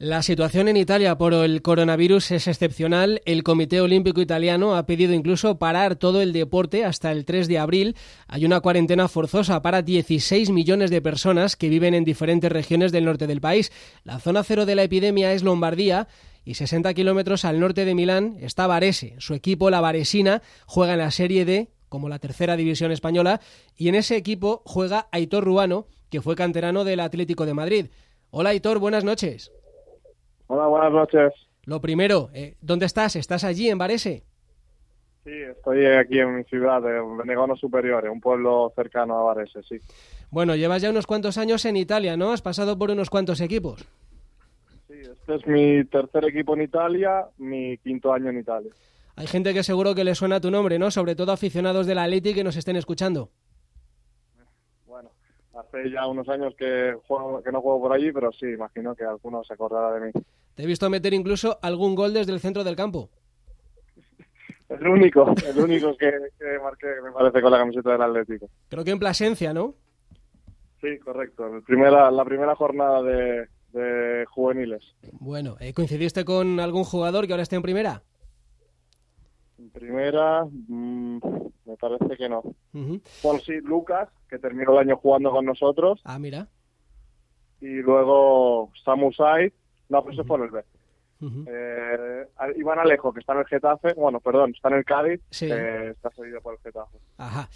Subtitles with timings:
[0.00, 3.20] La situación en Italia por el coronavirus es excepcional.
[3.24, 7.58] El Comité Olímpico Italiano ha pedido incluso parar todo el deporte hasta el 3 de
[7.58, 7.96] abril.
[8.28, 13.06] Hay una cuarentena forzosa para 16 millones de personas que viven en diferentes regiones del
[13.06, 13.72] norte del país.
[14.04, 16.06] La zona cero de la epidemia es Lombardía
[16.44, 19.16] y 60 kilómetros al norte de Milán está Varese.
[19.18, 23.40] Su equipo, la Varesina, juega en la Serie D como la tercera división española
[23.76, 27.86] y en ese equipo juega Aitor Ruano, que fue canterano del Atlético de Madrid.
[28.30, 29.50] Hola Aitor, buenas noches.
[30.48, 31.32] Hola, buenas noches.
[31.66, 33.16] Lo primero, eh, ¿dónde estás?
[33.16, 34.24] ¿Estás allí en Varese?
[35.22, 39.76] Sí, estoy aquí en mi ciudad, en Venegano Superiore, un pueblo cercano a Varese, sí.
[40.30, 42.32] Bueno, llevas ya unos cuantos años en Italia, ¿no?
[42.32, 43.86] Has pasado por unos cuantos equipos.
[44.86, 48.72] Sí, este es mi tercer equipo en Italia, mi quinto año en Italia.
[49.16, 50.90] Hay gente que seguro que le suena tu nombre, ¿no?
[50.90, 53.28] Sobre todo aficionados de la Atleti que nos estén escuchando.
[54.86, 55.10] Bueno,
[55.54, 59.04] hace ya unos años que, juego, que no juego por allí, pero sí, imagino que
[59.04, 60.12] alguno se acordará de mí.
[60.58, 63.10] Te he visto meter incluso algún gol desde el centro del campo.
[64.68, 68.50] El único, el único que, que marqué, me parece, con la camiseta del Atlético.
[68.68, 69.76] Creo que en Plasencia, ¿no?
[70.80, 71.48] Sí, correcto.
[71.64, 74.82] Primera, la primera jornada de, de juveniles.
[75.20, 78.02] Bueno, ¿eh, ¿coincidiste con algún jugador que ahora esté en primera?
[79.60, 81.18] En primera, mm,
[81.66, 82.40] me parece que no.
[82.74, 83.00] Ujú.
[83.22, 86.00] Bueno, sí, Lucas, que terminó el año jugando con nosotros.
[86.02, 86.48] Ah, mira.
[87.60, 89.52] Y luego Samu Said.
[89.88, 90.62] No, pues ese fue el B.
[91.20, 93.94] Eh, Iván Alejo, que está en el Getafe.
[93.94, 95.20] Bueno, perdón, está en el Cádiz.
[95.30, 95.48] Sí.
[95.48, 96.98] que está seguido por el Getafe.
[97.16, 97.48] Ajá.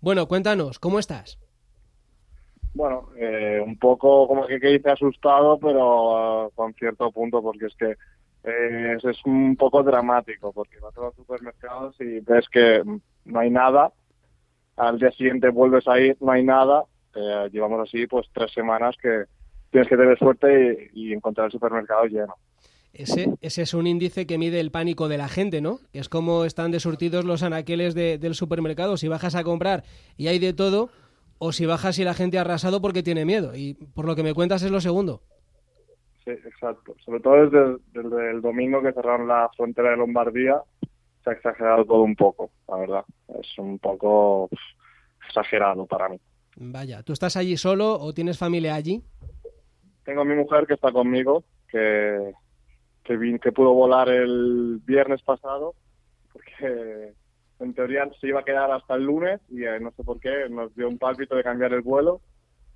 [0.00, 1.38] Bueno, cuéntanos, ¿cómo estás?
[2.74, 7.66] Bueno, eh, un poco como que, que dice asustado, pero eh, con cierto punto, porque
[7.66, 7.94] es que
[8.42, 12.82] eh, es, es un poco dramático, porque vas a los supermercados y ves que
[13.24, 13.92] no hay nada,
[14.76, 18.96] al día siguiente vuelves a ir, no hay nada, eh, llevamos así pues tres semanas
[19.00, 19.24] que
[19.74, 22.36] tienes que tener suerte y, y encontrar el supermercado lleno.
[22.92, 25.80] Ese, ese es un índice que mide el pánico de la gente, ¿no?
[25.92, 28.96] Que es como están desurtidos los anaqueles de- del supermercado.
[28.96, 29.82] Si bajas a comprar
[30.16, 30.90] y hay de todo,
[31.38, 33.56] o si bajas y la gente ha arrasado porque tiene miedo.
[33.56, 35.22] Y por lo que me cuentas es lo segundo.
[36.24, 36.94] Sí, exacto.
[37.04, 40.62] Sobre todo desde, desde el domingo que cerraron la frontera de Lombardía,
[41.24, 43.04] se ha exagerado todo un poco, la verdad.
[43.40, 44.48] Es un poco
[45.26, 46.20] exagerado para mí.
[46.56, 49.02] Vaya, ¿tú estás allí solo o tienes familia allí?
[50.04, 52.32] Tengo a mi mujer que está conmigo, que,
[53.04, 55.74] que, pudo volar el viernes pasado,
[56.32, 57.14] porque
[57.60, 60.48] en teoría se iba a quedar hasta el lunes y eh, no sé por qué
[60.50, 62.20] nos dio un pálpito de cambiar el vuelo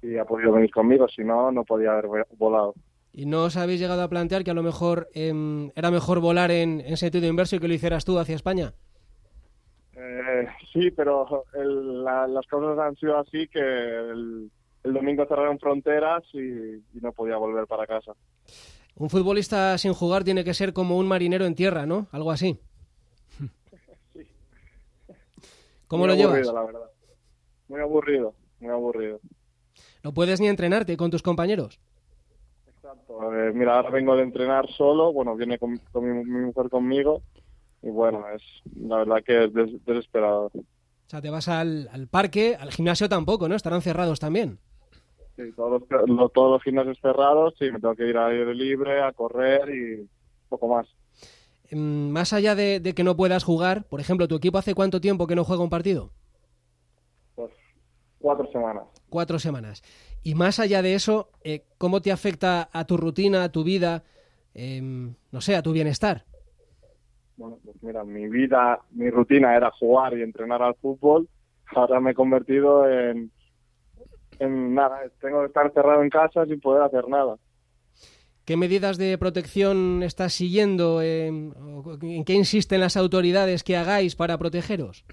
[0.00, 2.74] y ha podido venir conmigo, si no, no podía haber vo- volado.
[3.12, 6.50] ¿Y no os habéis llegado a plantear que a lo mejor em, era mejor volar
[6.50, 8.72] en, en sentido inverso y que lo hicieras tú hacia España?
[9.96, 14.50] Eh, sí, pero el- la- las cosas han sido así que el,
[14.88, 18.12] el domingo cerraron fronteras y, y no podía volver para casa.
[18.96, 22.08] Un futbolista sin jugar tiene que ser como un marinero en tierra, ¿no?
[22.10, 22.58] Algo así.
[25.86, 26.34] ¿Cómo Muy lo llevas?
[26.34, 26.90] aburrido, la verdad.
[27.68, 29.20] Muy aburrido, muy aburrido.
[30.02, 31.78] No puedes ni entrenarte con tus compañeros.
[32.66, 33.32] Exacto.
[33.34, 37.22] Eh, mira, ahora vengo de entrenar solo, bueno, viene con, con mi, mi mujer conmigo
[37.82, 38.42] y bueno, es
[38.76, 40.46] la verdad que es des- desesperado.
[40.54, 43.54] O sea, te vas al, al parque, al gimnasio tampoco, ¿no?
[43.54, 44.58] Estarán cerrados también.
[45.38, 48.54] Sí, todos los, lo- todos los gimnasios cerrados, sí, me tengo que ir al aire
[48.54, 50.10] libre, a correr y
[50.50, 50.88] poco más.
[51.70, 55.00] Mm, Más allá de, de que no puedas jugar, por ejemplo, ¿tu equipo hace cuánto
[55.00, 56.10] tiempo que no juega un partido?
[57.36, 57.52] Pues
[58.18, 58.84] cuatro semanas.
[59.08, 59.82] Cuatro semanas.
[60.24, 64.02] Y más allá de eso, eh, ¿cómo te afecta a tu rutina, a tu vida,
[64.54, 66.24] em, no sé, a tu bienestar?
[67.36, 71.28] Bueno, pues mira, mi vida, mi rutina era jugar y entrenar al fútbol.
[71.76, 73.30] Ahora me he convertido en
[74.40, 77.36] nada, tengo que estar cerrado en casa sin poder hacer nada.
[78.48, 80.96] ¿Qué medidas de protección estás siguiendo?
[80.96, 85.04] o ¿En qué insisten las autoridades que hagáis para protegeros?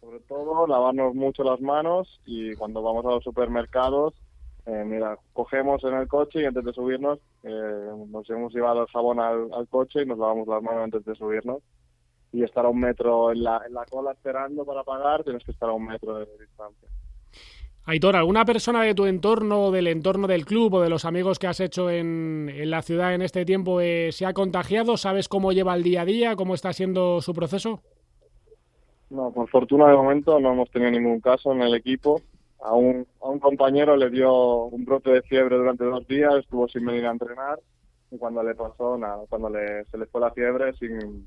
[0.00, 4.14] Sobre todo, lavarnos mucho las manos y cuando vamos a los supermercados,
[4.66, 8.88] eh, mira, cogemos en el coche y antes de subirnos eh, nos hemos llevado el
[8.88, 11.62] jabón al, al coche y nos lavamos las manos antes de subirnos.
[12.32, 15.50] Y estar a un metro en la, en la cola esperando para pagar, tienes que
[15.50, 16.88] estar a un metro de distancia.
[17.90, 21.48] Aitor, ¿alguna persona de tu entorno, del entorno del club o de los amigos que
[21.48, 24.96] has hecho en, la ciudad en este tiempo eh, se ha contagiado?
[24.96, 26.36] ¿Sabes cómo lleva el día a día?
[26.36, 27.80] ¿Cómo está siendo su proceso?
[29.10, 32.20] No, por fortuna de momento no hemos tenido ningún caso en el equipo.
[32.62, 36.68] A un, a un compañero le dio un brote de fiebre durante dos días, estuvo
[36.68, 37.58] sin venir a entrenar
[38.12, 41.26] y cuando le pasó, nada, cuando le, se le fue la fiebre, sin,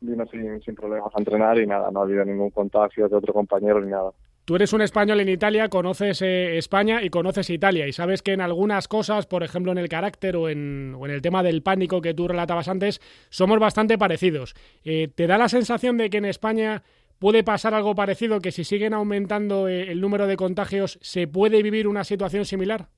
[0.00, 3.80] vino sin problemas a entrenar y nada, no ha habido ningún contagio de otro compañero
[3.80, 4.10] ni nada.
[4.48, 8.32] Tú eres un español en Italia, conoces eh, España y conoces Italia y sabes que
[8.32, 12.14] en algunas cosas, por ejemplo en el carácter o en, el tema del pánico que
[12.14, 12.98] tú relatabas antes,
[13.28, 14.54] somos bastante parecidos.
[14.86, 16.82] Eh, ¿Te da la sensación de que en España
[17.18, 21.62] puede pasar algo parecido, que si siguen aumentando eh, el número de contagios, se puede
[21.62, 22.88] vivir una situación similar?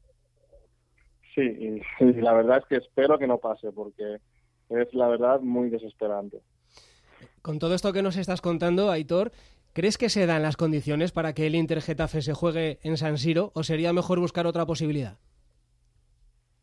[1.35, 4.19] Sí, y, la verdad es que espero que no pase, porque
[4.69, 6.43] es la verdad muy desesperante.
[7.43, 9.33] Con todo esto que nos estás contando, Aitor,
[9.73, 13.19] ¿Crees que se dan las condiciones para que el Inter Getafe se juegue en San
[13.19, 15.19] Siro o sería mejor buscar otra posibilidad?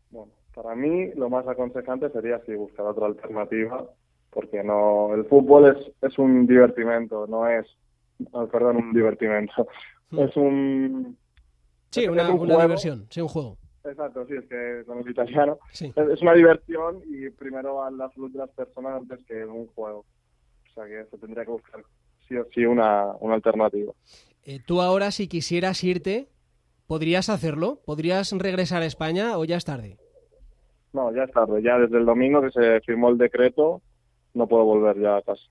[0.09, 3.89] Bueno, para mí lo más aconsejante sería sí buscar otra alternativa,
[4.29, 7.65] porque no el fútbol es, es un divertimento, no es,
[8.51, 9.67] perdón, un divertimento,
[10.09, 10.19] hmm.
[10.19, 11.17] es un
[11.89, 13.57] sí, una, diversión, sí, un juego.
[13.85, 18.29] Exacto, sí, es que con el italiano es, una diversión y primero van la salud
[18.31, 19.99] de las personas antes que un juego.
[19.99, 21.81] O sea que se tendría que buscar
[22.27, 23.93] sí o sí una, una alternativa.
[24.43, 26.29] Eh, tú ahora, si quisieras irte,
[26.87, 27.81] ¿podrías hacerlo?
[27.85, 29.97] ¿Podrías regresar a España o ya es tarde?
[30.93, 31.61] No, ya es tarde.
[31.61, 33.81] Ya desde el domingo que se firmó el decreto,
[34.33, 35.43] no puedo volver ya a casa.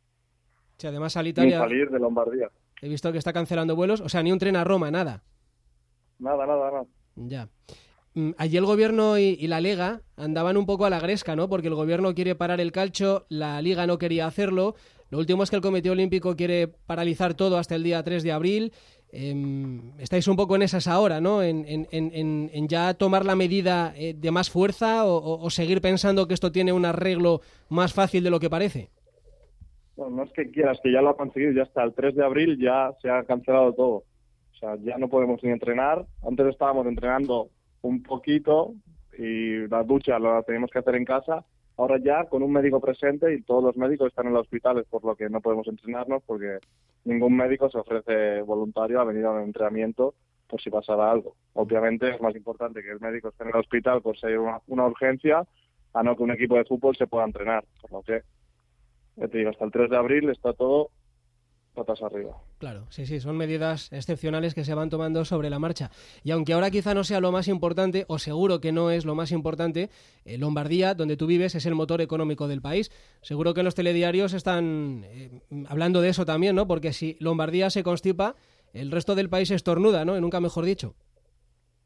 [0.79, 1.59] Sí, además al Italia...
[1.59, 2.49] Ni salir de Lombardía.
[2.81, 5.23] He visto que está cancelando vuelos, o sea, ni un tren a Roma, nada.
[6.19, 6.85] Nada, nada, nada.
[7.17, 7.49] Ya.
[8.15, 11.49] Mm, allí el gobierno y, y, la Liga andaban un poco a la gresca, ¿no?
[11.49, 14.75] Porque el gobierno quiere parar el calcho, la Liga no quería hacerlo,
[15.11, 18.33] lo último es que el Comité Olímpico quiere paralizar todo hasta el día 3 de
[18.33, 18.73] abril.
[19.13, 21.43] Em, estáis un poco en esas ahora, ¿no?
[21.43, 26.73] En, ya tomar la medida eh, de más fuerza o, seguir pensando que esto tiene
[26.73, 28.91] un arreglo más fácil de lo que parece.
[29.97, 32.59] No es que quieras, que ya lo ha conseguido, ya hasta el 3 de abril
[32.61, 33.95] ya se ha cancelado todo.
[34.53, 36.05] O sea, ya no podemos ni entrenar.
[36.27, 37.49] Antes estábamos entrenando
[37.83, 38.75] un poquito
[39.17, 41.45] y la ducha la teníamos que hacer en casa
[41.77, 45.05] ahora ya con un médico presente y todos los médicos están en los hospitales, por
[45.05, 46.59] lo que no podemos entrenarnos porque
[47.05, 50.15] ningún médico se ofrece voluntario a venir a un entrenamiento
[50.47, 51.35] por si pasara algo.
[51.55, 54.61] Obviamente es más importante que el médico esté en el hospital por si hay una,
[54.69, 55.47] una urgencia
[55.93, 57.65] a no que un equipo de fútbol se pueda entrenar.
[57.81, 58.23] Por lo que,
[59.17, 60.91] te digo, hasta el 3 de abril está todo
[61.77, 62.37] patas arriba.
[62.59, 65.91] Claro, sí, sí, son medidas excepcionales que se van tomando sobre la marcha.
[66.25, 69.15] Y aunque ahora quizá no sea lo más importante, o seguro que no es lo
[69.15, 69.91] más importante,
[70.25, 72.91] eh, Lombardía, donde tú vives, es el motor económico del país.
[73.21, 76.67] Seguro que los telediarios están eh, hablando de eso también, ¿no?
[76.67, 78.35] Porque si Lombardía se constipa,
[78.73, 80.17] el resto del país estornuda, ¿no?
[80.17, 80.95] Y nunca mejor dicho.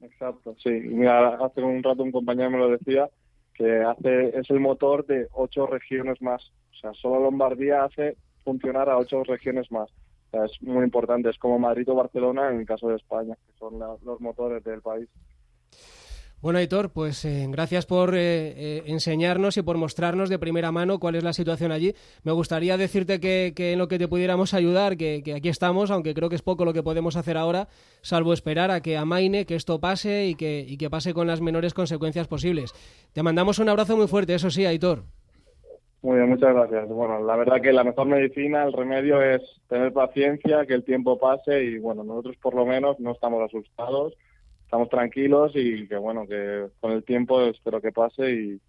[0.00, 0.70] Exacto, sí.
[0.70, 3.10] Mira, hace un rato un compañero me lo decía,
[3.54, 6.52] que hace es el motor de ocho regiones más.
[6.72, 9.90] O sea, solo Lombardía hace funcionar a ocho regiones más.
[10.32, 13.78] es muy importante, es como Madrid o Barcelona en el caso de España, que son
[13.78, 15.08] los motores del país.
[16.42, 18.18] Bueno, Aitor, pues eh, gracias por eh,
[18.56, 21.94] eh, enseñarnos y por mostrarnos de primera mano cuál es la situación allí.
[22.22, 26.30] Me gustaría decirte que, en lo que te pudiéramos ayudar, que, aquí estamos, aunque creo
[26.30, 27.68] que es poco lo que podemos hacer ahora,
[28.00, 31.42] salvo esperar a que amaine, que esto pase y que, y que pase con las
[31.42, 32.72] menores consecuencias posibles.
[33.12, 35.04] Te mandamos un abrazo muy fuerte, eso sí, Aitor.
[36.02, 36.88] Muy bien, muchas gracias.
[36.88, 41.18] Bueno, la verdad que la mejor medicina, el remedio es tener paciencia, que el tiempo
[41.18, 44.14] pase y bueno, nosotros por lo menos no estamos asustados,
[44.64, 48.60] estamos tranquilos y que bueno, que con el tiempo espero que pase y,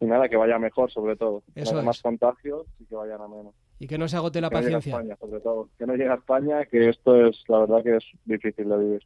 [0.00, 1.42] nada, que vaya mejor sobre todo.
[1.56, 3.52] Eso que más contagios y que vayan a menos.
[3.80, 4.92] Y que no se agote la paciencia.
[4.92, 5.68] No España, sobre todo.
[5.76, 9.02] Que no llegue a España, que esto es, la verdad que es difícil de vivir.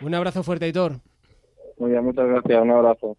[0.00, 0.94] Un abrazo fuerte, Hitor.
[1.78, 2.62] Muy bien, muchas gracias.
[2.62, 3.12] Un abrazo.